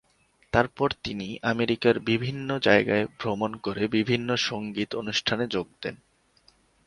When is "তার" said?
0.53-0.67